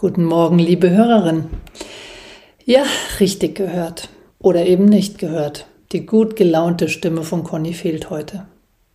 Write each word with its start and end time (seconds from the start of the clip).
Guten 0.00 0.22
Morgen, 0.22 0.60
liebe 0.60 0.90
Hörerin. 0.90 1.50
Ja, 2.64 2.84
richtig 3.18 3.56
gehört. 3.56 4.08
Oder 4.38 4.64
eben 4.64 4.84
nicht 4.84 5.18
gehört. 5.18 5.66
Die 5.90 6.06
gut 6.06 6.36
gelaunte 6.36 6.88
Stimme 6.88 7.24
von 7.24 7.42
Conny 7.42 7.74
fehlt 7.74 8.08
heute. 8.08 8.46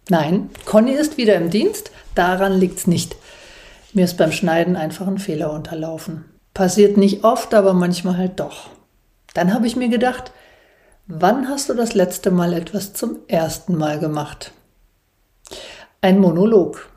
Nein, 0.07 0.49
Conny 0.63 0.93
ist 0.93 1.17
wieder 1.17 1.35
im 1.35 1.49
Dienst. 1.49 1.91
Daran 2.15 2.57
liegt's 2.57 2.87
nicht. 2.87 3.17
Mir 3.91 4.05
ist 4.05 4.17
beim 4.17 4.31
Schneiden 4.31 4.77
einfach 4.77 5.05
ein 5.05 5.17
Fehler 5.17 5.51
unterlaufen. 5.51 6.23
Passiert 6.53 6.95
nicht 6.95 7.25
oft, 7.25 7.53
aber 7.53 7.73
manchmal 7.73 8.15
halt 8.15 8.39
doch. 8.39 8.69
Dann 9.33 9.53
habe 9.53 9.67
ich 9.67 9.75
mir 9.75 9.89
gedacht, 9.89 10.31
wann 11.07 11.49
hast 11.49 11.67
du 11.67 11.73
das 11.73 11.93
letzte 11.95 12.31
Mal 12.31 12.53
etwas 12.53 12.93
zum 12.93 13.17
ersten 13.27 13.75
Mal 13.75 13.99
gemacht? 13.99 14.53
Ein 15.99 16.21
Monolog. 16.21 16.89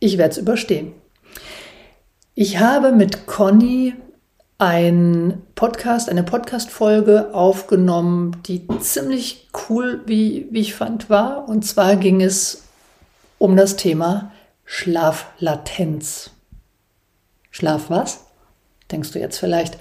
Ich 0.00 0.18
werde 0.18 0.32
es 0.32 0.38
überstehen. 0.38 0.92
Ich 2.38 2.58
habe 2.58 2.92
mit 2.92 3.26
Conny 3.26 3.94
ein 4.58 5.42
Podcast, 5.54 6.10
eine 6.10 6.22
Podcast-Folge 6.22 7.30
aufgenommen, 7.32 8.42
die 8.46 8.68
ziemlich 8.78 9.48
cool, 9.70 10.02
wie, 10.04 10.46
wie 10.50 10.60
ich 10.60 10.74
fand, 10.74 11.08
war. 11.08 11.48
Und 11.48 11.64
zwar 11.64 11.96
ging 11.96 12.20
es 12.20 12.64
um 13.38 13.56
das 13.56 13.76
Thema 13.76 14.32
Schlaflatenz. 14.66 16.28
Schlaf 17.50 17.88
was? 17.88 18.26
Denkst 18.90 19.12
du 19.12 19.18
jetzt 19.18 19.38
vielleicht? 19.38 19.78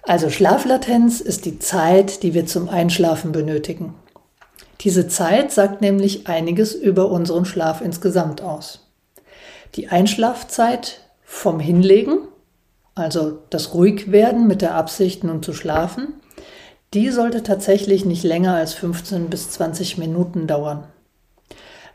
Also 0.00 0.30
Schlaflatenz 0.30 1.20
ist 1.20 1.44
die 1.44 1.58
Zeit, 1.58 2.22
die 2.22 2.32
wir 2.32 2.46
zum 2.46 2.70
Einschlafen 2.70 3.32
benötigen. 3.32 3.94
Diese 4.80 5.08
Zeit 5.08 5.52
sagt 5.52 5.82
nämlich 5.82 6.26
einiges 6.26 6.72
über 6.72 7.10
unseren 7.10 7.44
Schlaf 7.44 7.82
insgesamt 7.82 8.40
aus. 8.40 8.88
Die 9.74 9.88
Einschlafzeit 9.88 11.01
vom 11.32 11.58
Hinlegen, 11.58 12.18
also 12.94 13.38
das 13.48 13.72
Ruhigwerden 13.74 14.46
mit 14.46 14.62
der 14.62 14.76
Absicht 14.76 15.24
nun 15.24 15.42
zu 15.42 15.54
schlafen, 15.54 16.20
die 16.94 17.08
sollte 17.08 17.42
tatsächlich 17.42 18.04
nicht 18.04 18.22
länger 18.22 18.54
als 18.54 18.74
15 18.74 19.28
bis 19.28 19.50
20 19.50 19.96
Minuten 19.96 20.46
dauern. 20.46 20.84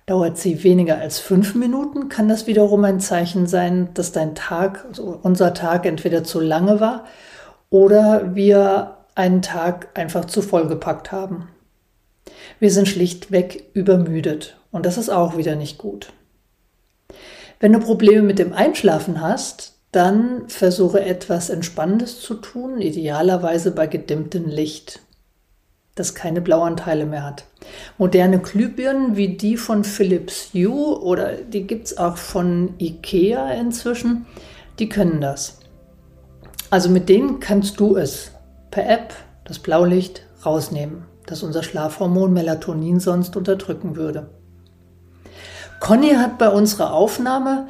Dauert 0.07 0.37
sie 0.37 0.63
weniger 0.63 0.97
als 0.97 1.19
fünf 1.19 1.53
Minuten, 1.53 2.09
kann 2.09 2.27
das 2.27 2.47
wiederum 2.47 2.83
ein 2.83 2.99
Zeichen 2.99 3.45
sein, 3.45 3.89
dass 3.93 4.11
dein 4.11 4.33
Tag, 4.33 4.83
also 4.89 5.19
unser 5.21 5.53
Tag 5.53 5.85
entweder 5.85 6.23
zu 6.23 6.39
lange 6.41 6.81
war 6.81 7.05
oder 7.69 8.35
wir 8.35 8.97
einen 9.13 9.43
Tag 9.43 9.89
einfach 9.93 10.25
zu 10.25 10.41
vollgepackt 10.41 11.11
haben. 11.11 11.47
Wir 12.59 12.71
sind 12.71 12.87
schlichtweg 12.87 13.69
übermüdet 13.73 14.57
und 14.71 14.85
das 14.85 14.97
ist 14.97 15.09
auch 15.09 15.37
wieder 15.37 15.55
nicht 15.55 15.77
gut. 15.77 16.11
Wenn 17.59 17.73
du 17.73 17.79
Probleme 17.79 18.21
mit 18.21 18.37
dem 18.37 18.53
Einschlafen 18.53 19.19
hast, 19.21 19.73
dann 19.91 20.47
versuche 20.47 21.01
etwas 21.01 21.49
Entspannendes 21.49 22.19
zu 22.21 22.35
tun, 22.35 22.79
idealerweise 22.79 23.71
bei 23.71 23.87
gedimmtem 23.87 24.45
Licht, 24.45 24.99
das 25.95 26.13
keine 26.13 26.41
Blauanteile 26.41 27.05
mehr 27.07 27.23
hat. 27.23 27.45
Moderne 27.97 28.39
Glühbirnen 28.39 29.15
wie 29.15 29.37
die 29.37 29.57
von 29.57 29.83
Philips 29.83 30.51
Hue 30.53 31.01
oder 31.01 31.33
die 31.33 31.65
gibt 31.65 31.87
es 31.87 31.97
auch 31.97 32.17
von 32.17 32.75
Ikea 32.77 33.51
inzwischen, 33.53 34.27
die 34.77 34.89
können 34.89 35.19
das. 35.19 35.59
Also 36.69 36.89
mit 36.89 37.09
denen 37.09 37.39
kannst 37.39 37.79
du 37.79 37.95
es 37.95 38.31
per 38.69 38.87
App 38.87 39.15
das 39.45 39.57
Blaulicht 39.57 40.21
rausnehmen, 40.45 41.05
das 41.25 41.41
unser 41.41 41.63
Schlafhormon 41.63 42.33
Melatonin 42.33 42.99
sonst 42.99 43.35
unterdrücken 43.35 43.95
würde. 43.95 44.29
Conny 45.79 46.11
hat 46.11 46.37
bei 46.37 46.49
unserer 46.49 46.93
Aufnahme, 46.93 47.67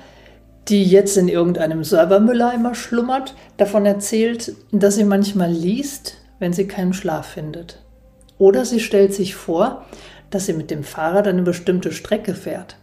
die 0.67 0.83
jetzt 0.83 1.17
in 1.17 1.27
irgendeinem 1.27 1.83
Servermülleimer 1.83 2.75
schlummert, 2.75 3.35
davon 3.57 3.85
erzählt, 3.85 4.55
dass 4.71 4.95
sie 4.95 5.05
manchmal 5.05 5.51
liest, 5.51 6.17
wenn 6.39 6.53
sie 6.53 6.67
keinen 6.67 6.93
Schlaf 6.93 7.27
findet. 7.27 7.81
Oder 8.37 8.65
sie 8.65 8.79
stellt 8.79 9.13
sich 9.13 9.35
vor, 9.35 9.85
dass 10.29 10.45
sie 10.45 10.53
mit 10.53 10.71
dem 10.71 10.83
Fahrrad 10.83 11.27
eine 11.27 11.41
bestimmte 11.41 11.91
Strecke 11.91 12.33
fährt. 12.33 12.77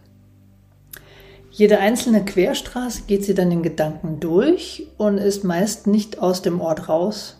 Jede 1.51 1.79
einzelne 1.79 2.25
Querstraße 2.25 3.03
geht 3.07 3.23
sie 3.23 3.33
dann 3.33 3.51
in 3.51 3.63
Gedanken 3.63 4.19
durch 4.19 4.87
und 4.97 5.19
ist 5.19 5.43
meist 5.43 5.87
nicht 5.87 6.19
aus 6.19 6.41
dem 6.41 6.59
Ort 6.59 6.89
raus, 6.89 7.37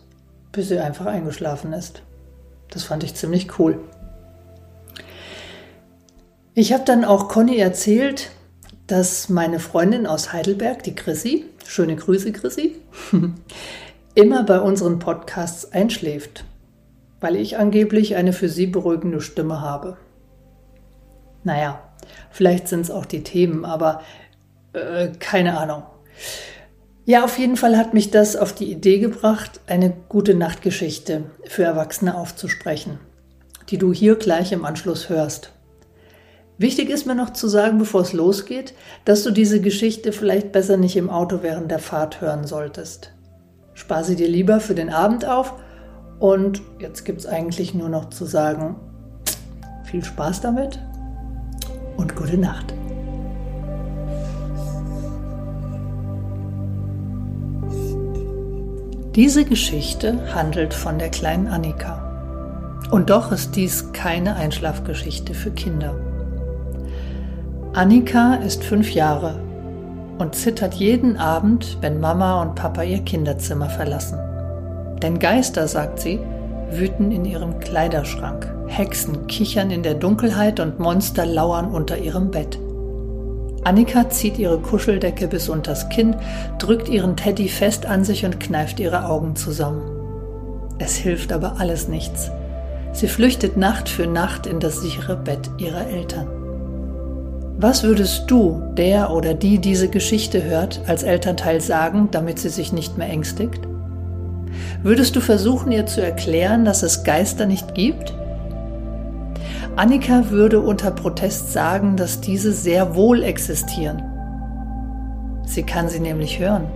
bis 0.52 0.68
sie 0.68 0.78
einfach 0.78 1.06
eingeschlafen 1.06 1.74
ist. 1.74 2.02
Das 2.70 2.84
fand 2.84 3.04
ich 3.04 3.14
ziemlich 3.14 3.58
cool. 3.58 3.80
Ich 6.58 6.72
habe 6.72 6.84
dann 6.86 7.04
auch 7.04 7.28
Conny 7.28 7.58
erzählt, 7.58 8.30
dass 8.86 9.28
meine 9.28 9.60
Freundin 9.60 10.06
aus 10.06 10.32
Heidelberg, 10.32 10.82
die 10.84 10.94
Chrissy, 10.94 11.44
schöne 11.66 11.96
Grüße 11.96 12.32
Chrissy, 12.32 12.76
immer 14.14 14.42
bei 14.42 14.58
unseren 14.60 14.98
Podcasts 14.98 15.70
einschläft, 15.72 16.44
weil 17.20 17.36
ich 17.36 17.58
angeblich 17.58 18.16
eine 18.16 18.32
für 18.32 18.48
sie 18.48 18.66
beruhigende 18.66 19.20
Stimme 19.20 19.60
habe. 19.60 19.98
Naja, 21.44 21.78
vielleicht 22.30 22.68
sind 22.68 22.80
es 22.80 22.90
auch 22.90 23.04
die 23.04 23.22
Themen, 23.22 23.66
aber 23.66 24.00
äh, 24.72 25.08
keine 25.18 25.58
Ahnung. 25.58 25.82
Ja, 27.04 27.22
auf 27.22 27.38
jeden 27.38 27.58
Fall 27.58 27.76
hat 27.76 27.92
mich 27.92 28.10
das 28.10 28.34
auf 28.34 28.54
die 28.54 28.72
Idee 28.72 28.98
gebracht, 28.98 29.60
eine 29.66 29.92
gute 30.08 30.34
Nachtgeschichte 30.34 31.24
für 31.44 31.64
Erwachsene 31.64 32.16
aufzusprechen, 32.16 32.98
die 33.68 33.76
du 33.76 33.92
hier 33.92 34.16
gleich 34.16 34.52
im 34.52 34.64
Anschluss 34.64 35.10
hörst. 35.10 35.52
Wichtig 36.58 36.88
ist 36.88 37.06
mir 37.06 37.14
noch 37.14 37.34
zu 37.34 37.48
sagen, 37.48 37.76
bevor 37.76 38.00
es 38.00 38.14
losgeht, 38.14 38.72
dass 39.04 39.22
du 39.22 39.30
diese 39.30 39.60
Geschichte 39.60 40.12
vielleicht 40.12 40.52
besser 40.52 40.78
nicht 40.78 40.96
im 40.96 41.10
Auto 41.10 41.40
während 41.42 41.70
der 41.70 41.78
Fahrt 41.78 42.22
hören 42.22 42.46
solltest. 42.46 43.12
Spar 43.74 44.04
sie 44.04 44.16
dir 44.16 44.28
lieber 44.28 44.60
für 44.60 44.74
den 44.74 44.88
Abend 44.88 45.26
auf 45.26 45.52
und 46.18 46.62
jetzt 46.78 47.04
gibt 47.04 47.20
es 47.20 47.26
eigentlich 47.26 47.74
nur 47.74 47.90
noch 47.90 48.08
zu 48.08 48.24
sagen, 48.24 48.76
viel 49.84 50.02
Spaß 50.02 50.40
damit 50.40 50.80
und 51.98 52.16
gute 52.16 52.38
Nacht. 52.38 52.72
Diese 59.14 59.44
Geschichte 59.44 60.34
handelt 60.34 60.72
von 60.72 60.98
der 60.98 61.10
kleinen 61.10 61.48
Annika. 61.48 62.02
Und 62.90 63.10
doch 63.10 63.30
ist 63.32 63.56
dies 63.56 63.92
keine 63.92 64.36
Einschlafgeschichte 64.36 65.34
für 65.34 65.50
Kinder. 65.50 66.15
Annika 67.76 68.36
ist 68.36 68.64
fünf 68.64 68.92
Jahre 68.92 69.38
und 70.16 70.34
zittert 70.34 70.72
jeden 70.72 71.18
Abend, 71.18 71.76
wenn 71.82 72.00
Mama 72.00 72.40
und 72.40 72.54
Papa 72.54 72.82
ihr 72.82 73.00
Kinderzimmer 73.00 73.68
verlassen. 73.68 74.18
Denn 75.02 75.18
Geister, 75.18 75.68
sagt 75.68 76.00
sie, 76.00 76.18
wüten 76.70 77.12
in 77.12 77.26
ihrem 77.26 77.60
Kleiderschrank, 77.60 78.50
Hexen 78.66 79.26
kichern 79.26 79.70
in 79.70 79.82
der 79.82 79.92
Dunkelheit 79.92 80.58
und 80.58 80.78
Monster 80.78 81.26
lauern 81.26 81.70
unter 81.70 81.98
ihrem 81.98 82.30
Bett. 82.30 82.58
Annika 83.64 84.08
zieht 84.08 84.38
ihre 84.38 84.58
Kuscheldecke 84.58 85.28
bis 85.28 85.50
unters 85.50 85.90
Kinn, 85.90 86.16
drückt 86.58 86.88
ihren 86.88 87.14
Teddy 87.14 87.50
fest 87.50 87.84
an 87.84 88.04
sich 88.04 88.24
und 88.24 88.40
kneift 88.40 88.80
ihre 88.80 89.04
Augen 89.04 89.36
zusammen. 89.36 89.82
Es 90.78 90.96
hilft 90.96 91.30
aber 91.30 91.60
alles 91.60 91.88
nichts. 91.88 92.30
Sie 92.92 93.06
flüchtet 93.06 93.58
Nacht 93.58 93.90
für 93.90 94.06
Nacht 94.06 94.46
in 94.46 94.60
das 94.60 94.80
sichere 94.80 95.16
Bett 95.16 95.50
ihrer 95.58 95.86
Eltern. 95.88 96.35
Was 97.58 97.84
würdest 97.84 98.30
du, 98.30 98.62
der 98.76 99.10
oder 99.10 99.32
die 99.32 99.58
diese 99.58 99.88
Geschichte 99.88 100.44
hört, 100.44 100.82
als 100.86 101.02
Elternteil 101.02 101.62
sagen, 101.62 102.08
damit 102.10 102.38
sie 102.38 102.50
sich 102.50 102.70
nicht 102.70 102.98
mehr 102.98 103.08
ängstigt? 103.08 103.66
Würdest 104.82 105.16
du 105.16 105.20
versuchen, 105.20 105.72
ihr 105.72 105.86
zu 105.86 106.02
erklären, 106.02 106.66
dass 106.66 106.82
es 106.82 107.02
Geister 107.02 107.46
nicht 107.46 107.74
gibt? 107.74 108.14
Annika 109.74 110.30
würde 110.30 110.60
unter 110.60 110.90
Protest 110.90 111.50
sagen, 111.50 111.96
dass 111.96 112.20
diese 112.20 112.52
sehr 112.52 112.94
wohl 112.94 113.22
existieren. 113.22 114.02
Sie 115.46 115.62
kann 115.62 115.88
sie 115.88 116.00
nämlich 116.00 116.38
hören, 116.38 116.66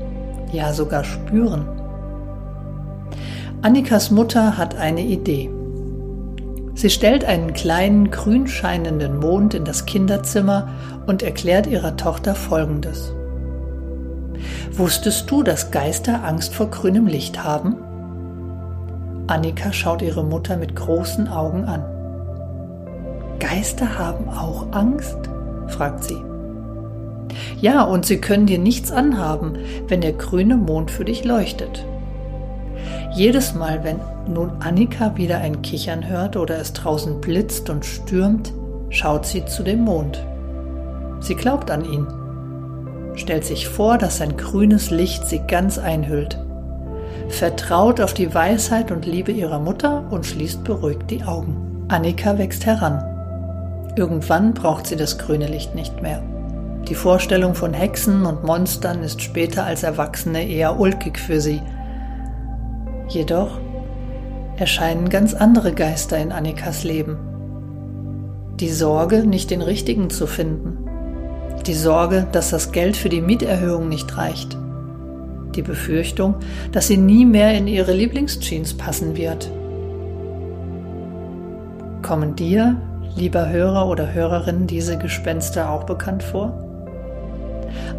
ja 0.51 0.73
sogar 0.73 1.05
spüren. 1.05 1.69
Annikas 3.61 4.11
Mutter 4.11 4.57
hat 4.57 4.77
eine 4.77 5.03
Idee. 5.03 5.51
Sie 6.81 6.89
stellt 6.89 7.27
einen 7.27 7.53
kleinen 7.53 8.11
grün 8.11 8.47
scheinenden 8.47 9.19
Mond 9.19 9.53
in 9.53 9.67
das 9.67 9.85
Kinderzimmer 9.85 10.71
und 11.07 11.23
erklärt 11.23 11.67
ihrer 11.67 11.99
Tochter 11.99 12.35
Folgendes. 12.35 13.13
Wusstest 14.73 15.31
du, 15.31 15.43
dass 15.43 15.73
Geister 15.73 16.25
Angst 16.25 16.55
vor 16.55 16.71
grünem 16.71 17.07
Licht 17.07 17.45
haben? 17.45 17.77
Annika 19.27 19.75
schaut 19.75 20.01
ihre 20.01 20.25
Mutter 20.25 20.57
mit 20.57 20.75
großen 20.75 21.29
Augen 21.29 21.65
an. 21.65 21.85
Geister 23.41 23.99
haben 23.99 24.31
auch 24.31 24.73
Angst? 24.73 25.19
fragt 25.67 26.05
sie. 26.05 26.17
Ja, 27.61 27.83
und 27.83 28.07
sie 28.07 28.23
können 28.23 28.47
dir 28.47 28.59
nichts 28.59 28.91
anhaben, 28.91 29.59
wenn 29.87 30.01
der 30.01 30.15
grüne 30.15 30.57
Mond 30.57 30.91
für 30.91 31.05
dich 31.05 31.25
leuchtet. 31.25 31.85
Jedes 33.13 33.55
Mal, 33.55 33.83
wenn 33.85 34.01
nun 34.27 34.51
Annika 34.61 35.17
wieder 35.17 35.39
ein 35.39 35.63
Kichern 35.63 36.09
hört 36.09 36.37
oder 36.37 36.59
es 36.59 36.73
draußen 36.73 37.21
blitzt 37.21 37.69
und 37.71 37.85
stürmt, 37.85 38.53
schaut 38.91 39.27
sie 39.27 39.45
zu 39.45 39.63
dem 39.63 39.81
Mond. 39.81 40.25
Sie 41.21 41.35
glaubt 41.35 41.71
an 41.71 41.85
ihn, 41.85 42.07
stellt 43.17 43.45
sich 43.45 43.69
vor, 43.69 43.99
dass 43.99 44.19
sein 44.19 44.37
grünes 44.37 44.91
Licht 44.91 45.27
sie 45.27 45.41
ganz 45.47 45.79
einhüllt, 45.79 46.39
vertraut 47.29 48.01
auf 48.01 48.15
die 48.15 48.35
Weisheit 48.35 48.91
und 48.91 49.07
Liebe 49.07 49.33
ihrer 49.33 49.59
Mutter 49.59 50.05
und 50.11 50.27
schließt 50.27 50.65
beruhigt 50.65 51.11
die 51.11 51.25
Augen. 51.25 51.87
Annika 51.89 52.39
wächst 52.39 52.67
heran. 52.67 53.05
Irgendwann 53.97 54.55
braucht 54.55 54.87
sie 54.87 54.97
das 54.97 55.19
grüne 55.19 55.47
Licht 55.47 55.75
nicht 55.75 56.01
mehr. 56.01 56.23
Die 56.89 56.95
Vorstellung 56.95 57.55
von 57.55 57.75
Hexen 57.75 58.25
und 58.25 58.45
Monstern 58.45 59.03
ist 59.03 59.21
später 59.21 59.65
als 59.65 59.83
Erwachsene 59.83 60.49
eher 60.49 60.79
ulkig 60.79 61.19
für 61.19 61.41
sie. 61.41 61.61
Jedoch 63.11 63.59
erscheinen 64.57 65.09
ganz 65.09 65.35
andere 65.35 65.73
Geister 65.73 66.17
in 66.19 66.31
Annikas 66.31 66.85
Leben. 66.85 67.19
Die 68.61 68.69
Sorge, 68.69 69.27
nicht 69.27 69.51
den 69.51 69.63
richtigen 69.63 70.11
zu 70.11 70.29
finden. 70.29 70.79
Die 71.67 71.75
Sorge, 71.75 72.29
dass 72.31 72.51
das 72.51 72.71
Geld 72.71 72.97
für 72.97 73.09
die 73.09 73.21
Mieterhöhung 73.21 73.89
nicht 73.89 74.17
reicht. 74.17 74.57
Die 75.57 75.63
Befürchtung, 75.63 76.37
dass 76.71 76.87
sie 76.87 76.99
nie 76.99 77.25
mehr 77.25 77.53
in 77.55 77.67
ihre 77.67 77.93
Lieblingsjeans 77.93 78.75
passen 78.75 79.17
wird. 79.17 79.51
Kommen 82.03 82.37
dir, 82.37 82.81
lieber 83.17 83.49
Hörer 83.49 83.89
oder 83.89 84.15
Hörerin, 84.15 84.69
diese 84.69 84.99
Gespenster 84.99 85.69
auch 85.69 85.83
bekannt 85.83 86.23
vor? 86.23 86.70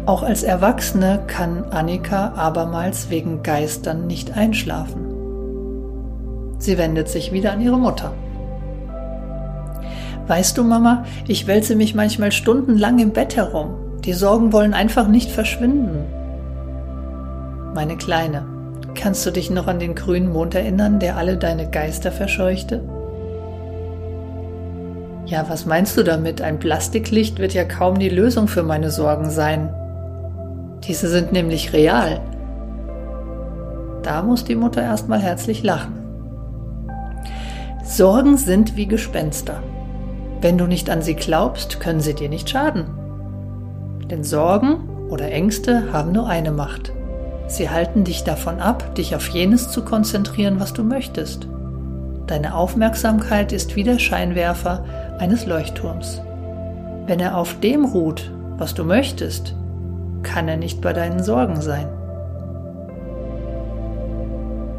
Auch 0.06 0.22
als 0.22 0.42
Erwachsene 0.42 1.20
kann 1.26 1.64
Annika 1.70 2.32
abermals 2.34 3.10
wegen 3.10 3.42
Geistern 3.42 4.06
nicht 4.06 4.36
einschlafen. 4.36 5.12
Sie 6.58 6.78
wendet 6.78 7.08
sich 7.08 7.32
wieder 7.32 7.52
an 7.52 7.60
ihre 7.60 7.78
Mutter. 7.78 8.12
Weißt 10.26 10.56
du, 10.56 10.64
Mama, 10.64 11.04
ich 11.26 11.46
wälze 11.46 11.74
mich 11.74 11.94
manchmal 11.94 12.32
stundenlang 12.32 12.98
im 12.98 13.10
Bett 13.10 13.36
herum. 13.36 13.74
Die 14.04 14.12
Sorgen 14.12 14.52
wollen 14.52 14.74
einfach 14.74 15.08
nicht 15.08 15.30
verschwinden. 15.30 16.04
Meine 17.74 17.96
Kleine, 17.96 18.44
kannst 18.94 19.24
du 19.26 19.30
dich 19.30 19.50
noch 19.50 19.66
an 19.66 19.78
den 19.78 19.94
grünen 19.94 20.32
Mond 20.32 20.54
erinnern, 20.54 20.98
der 20.98 21.16
alle 21.16 21.36
deine 21.36 21.70
Geister 21.70 22.12
verscheuchte? 22.12 22.82
Ja, 25.32 25.48
was 25.48 25.64
meinst 25.64 25.96
du 25.96 26.02
damit? 26.02 26.42
Ein 26.42 26.58
Plastiklicht 26.58 27.38
wird 27.38 27.54
ja 27.54 27.64
kaum 27.64 27.98
die 27.98 28.10
Lösung 28.10 28.48
für 28.48 28.62
meine 28.62 28.90
Sorgen 28.90 29.30
sein. 29.30 29.72
Diese 30.84 31.08
sind 31.08 31.32
nämlich 31.32 31.72
real. 31.72 32.20
Da 34.02 34.22
muss 34.22 34.44
die 34.44 34.56
Mutter 34.56 34.82
erstmal 34.82 35.20
herzlich 35.20 35.62
lachen. 35.62 35.94
Sorgen 37.82 38.36
sind 38.36 38.76
wie 38.76 38.84
Gespenster. 38.84 39.62
Wenn 40.42 40.58
du 40.58 40.66
nicht 40.66 40.90
an 40.90 41.00
sie 41.00 41.14
glaubst, 41.14 41.80
können 41.80 42.00
sie 42.00 42.12
dir 42.12 42.28
nicht 42.28 42.50
schaden. 42.50 42.84
Denn 44.10 44.24
Sorgen 44.24 44.86
oder 45.08 45.32
Ängste 45.32 45.94
haben 45.94 46.12
nur 46.12 46.28
eine 46.28 46.52
Macht. 46.52 46.92
Sie 47.46 47.70
halten 47.70 48.04
dich 48.04 48.22
davon 48.22 48.60
ab, 48.60 48.96
dich 48.96 49.16
auf 49.16 49.28
jenes 49.28 49.70
zu 49.70 49.82
konzentrieren, 49.82 50.60
was 50.60 50.74
du 50.74 50.84
möchtest. 50.84 51.48
Deine 52.26 52.54
Aufmerksamkeit 52.54 53.50
ist 53.52 53.76
wie 53.76 53.82
der 53.82 53.98
Scheinwerfer 53.98 54.84
eines 55.18 55.46
Leuchtturms. 55.46 56.22
Wenn 57.06 57.20
er 57.20 57.36
auf 57.36 57.58
dem 57.60 57.84
ruht, 57.84 58.30
was 58.58 58.74
du 58.74 58.84
möchtest, 58.84 59.54
kann 60.22 60.48
er 60.48 60.56
nicht 60.56 60.80
bei 60.80 60.92
deinen 60.92 61.22
Sorgen 61.22 61.60
sein. 61.60 61.88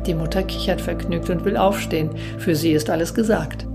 Die 0.06 0.14
Mutter 0.14 0.44
kichert 0.44 0.82
vergnügt 0.82 1.30
und 1.30 1.46
will 1.46 1.58
aufstehen. 1.58 2.10
Für 2.38 2.56
sie 2.56 2.72
ist 2.72 2.90
alles 2.90 3.14
gesagt. 3.14 3.66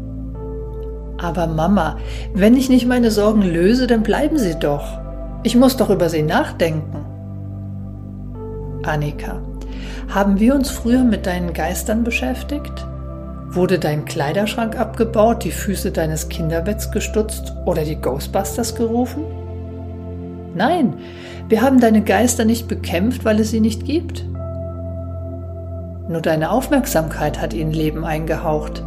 Aber 1.20 1.46
Mama, 1.46 1.96
wenn 2.34 2.56
ich 2.56 2.69
nicht 2.69 2.87
meine 2.87 3.11
Sorgen 3.11 3.43
löse, 3.43 3.87
dann 3.87 4.02
bleiben 4.02 4.38
sie 4.38 4.58
doch. 4.58 4.99
Ich 5.43 5.56
muss 5.56 5.76
doch 5.76 5.90
über 5.90 6.08
sie 6.08 6.22
nachdenken. 6.22 7.04
Annika, 8.84 9.40
haben 10.08 10.38
wir 10.38 10.54
uns 10.54 10.70
früher 10.70 11.04
mit 11.04 11.26
deinen 11.26 11.52
Geistern 11.52 12.04
beschäftigt? 12.04 12.87
Wurde 13.50 13.79
dein 13.79 14.05
Kleiderschrank 14.05 14.79
abgebaut, 14.79 15.43
die 15.43 15.50
Füße 15.50 15.91
deines 15.91 16.29
Kinderbetts 16.29 16.91
gestutzt 16.91 17.55
oder 17.65 17.85
die 17.85 17.97
Ghostbusters 17.97 18.75
gerufen? 18.75 19.25
Nein, 20.55 20.95
wir 21.49 21.62
haben 21.62 21.81
deine 21.81 22.03
Geister 22.03 22.45
nicht 22.45 22.69
bekämpft, 22.69 23.25
weil 23.25 23.41
es 23.41 23.50
sie 23.50 23.61
nicht 23.61 23.87
gibt. 23.87 24.25
Nur 26.09 26.21
deine 26.21 26.50
Aufmerksamkeit 26.50 27.41
hat 27.41 27.55
ihnen 27.55 27.73
Leben 27.73 28.05
eingehaucht. 28.05 28.83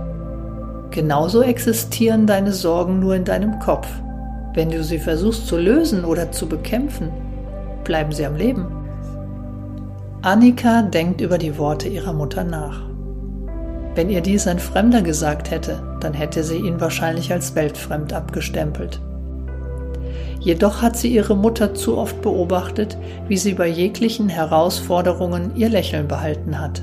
Genauso 0.92 1.42
existieren 1.42 2.28
deine 2.28 2.52
Sorgen 2.52 3.00
nur 3.00 3.16
in 3.16 3.26
deinem 3.26 3.60
Kopf. 3.60 3.88
Wenn 4.54 4.70
du 4.70 4.84
sie 4.84 5.00
versuchst 5.00 5.48
zu 5.48 5.58
lösen 5.58 6.06
oder 6.06 6.32
zu 6.32 6.48
bekämpfen, 6.48 7.10
bleiben 7.84 8.12
sie 8.12 8.26
am 8.26 8.36
Leben. 8.36 8.68
Annika 10.22 10.84
denkt 10.84 11.22
über 11.22 11.40
die 11.40 11.58
Worte 11.58 11.88
ihrer 11.88 12.14
Mutter 12.14 12.44
nach. 12.44 12.91
Wenn 13.94 14.10
ihr 14.10 14.22
dies 14.22 14.48
ein 14.48 14.60
Fremder 14.60 15.02
gesagt 15.02 15.52
hätte, 15.52 15.84
dann 16.00 16.14
hätte 16.14 16.44
sie 16.44 16.58
ihn 16.58 16.80
wahrscheinlich 16.80 17.32
als 17.34 17.56
weltfremd 17.56 18.14
abgestempelt. 18.14 19.02
Jedoch 20.40 20.82
hat 20.82 20.98
sie 20.98 21.10
ihre 21.10 21.36
Mutter 21.36 21.74
zu 21.76 21.98
oft 21.98 22.22
beobachtet, 22.22 22.98
wie 23.28 23.38
sie 23.38 23.54
bei 23.54 23.68
jeglichen 23.68 24.28
Herausforderungen 24.28 25.52
ihr 25.56 25.70
Lächeln 25.70 26.08
behalten 26.08 26.60
hat. 26.60 26.82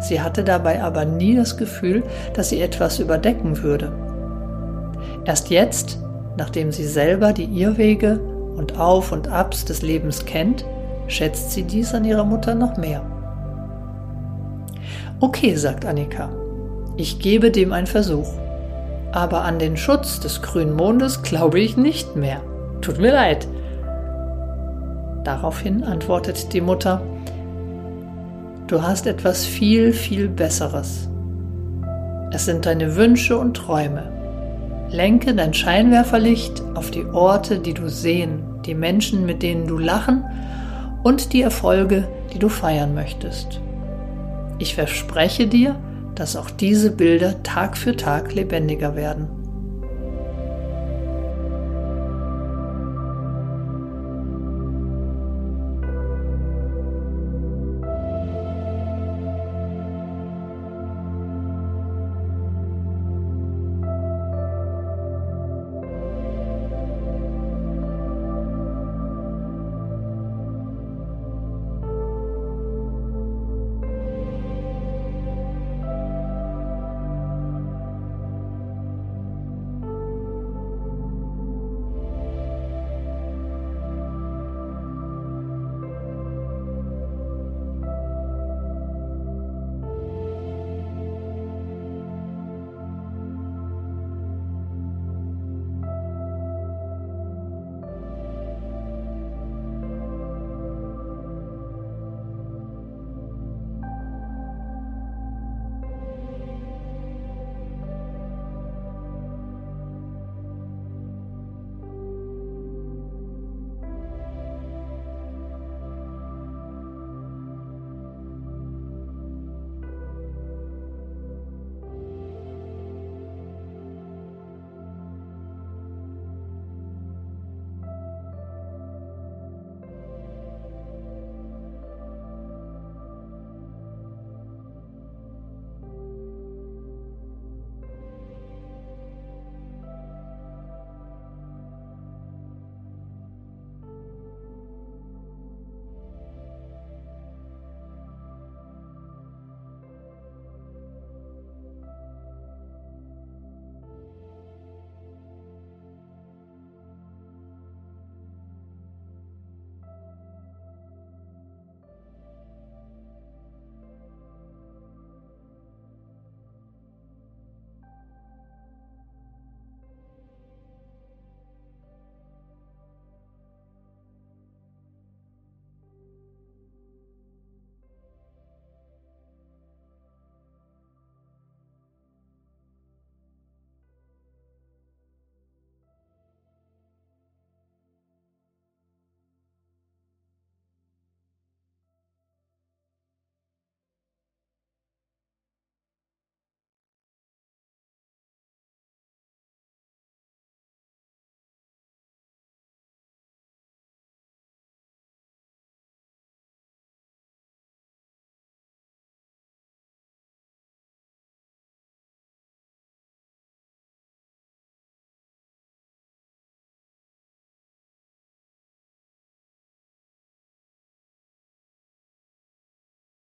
Sie 0.00 0.20
hatte 0.20 0.44
dabei 0.44 0.82
aber 0.82 1.04
nie 1.04 1.36
das 1.36 1.56
Gefühl, 1.56 2.02
dass 2.34 2.50
sie 2.50 2.60
etwas 2.60 2.98
überdecken 2.98 3.62
würde. 3.62 3.92
Erst 5.24 5.48
jetzt, 5.48 5.98
nachdem 6.36 6.70
sie 6.70 6.86
selber 6.86 7.32
die 7.32 7.44
Irrwege 7.44 8.20
und 8.56 8.78
Auf 8.78 9.10
und 9.10 9.28
Abs 9.28 9.64
des 9.64 9.80
Lebens 9.80 10.26
kennt, 10.26 10.66
schätzt 11.08 11.52
sie 11.52 11.62
dies 11.62 11.94
an 11.94 12.04
ihrer 12.04 12.24
Mutter 12.24 12.54
noch 12.54 12.76
mehr. 12.76 13.02
Okay, 15.18 15.54
sagt 15.56 15.86
Annika, 15.86 16.28
ich 16.98 17.18
gebe 17.20 17.50
dem 17.50 17.72
einen 17.72 17.86
Versuch. 17.86 18.28
Aber 19.12 19.44
an 19.44 19.58
den 19.58 19.78
Schutz 19.78 20.20
des 20.20 20.42
grünen 20.42 20.76
Mondes 20.76 21.22
glaube 21.22 21.58
ich 21.58 21.78
nicht 21.78 22.16
mehr. 22.16 22.42
Tut 22.82 22.98
mir 22.98 23.12
leid. 23.12 23.48
Daraufhin 25.24 25.84
antwortet 25.84 26.52
die 26.52 26.60
Mutter, 26.60 27.00
Du 28.66 28.82
hast 28.82 29.06
etwas 29.06 29.46
viel, 29.46 29.92
viel 29.92 30.28
Besseres. 30.28 31.08
Es 32.32 32.44
sind 32.44 32.66
deine 32.66 32.96
Wünsche 32.96 33.38
und 33.38 33.54
Träume. 33.56 34.12
Lenke 34.90 35.34
dein 35.34 35.54
Scheinwerferlicht 35.54 36.62
auf 36.74 36.90
die 36.90 37.06
Orte, 37.06 37.58
die 37.60 37.74
du 37.74 37.88
sehen, 37.88 38.42
die 38.66 38.74
Menschen, 38.74 39.24
mit 39.24 39.42
denen 39.42 39.66
du 39.66 39.78
lachen 39.78 40.24
und 41.04 41.32
die 41.32 41.42
Erfolge, 41.42 42.06
die 42.34 42.38
du 42.38 42.48
feiern 42.48 42.92
möchtest. 42.92 43.60
Ich 44.58 44.74
verspreche 44.74 45.46
dir, 45.46 45.78
dass 46.14 46.36
auch 46.36 46.50
diese 46.50 46.90
Bilder 46.90 47.42
Tag 47.42 47.76
für 47.76 47.96
Tag 47.96 48.34
lebendiger 48.34 48.96
werden. 48.96 49.45